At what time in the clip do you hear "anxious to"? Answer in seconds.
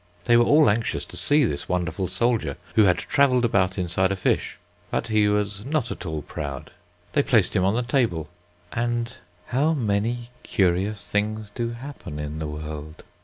0.67-1.15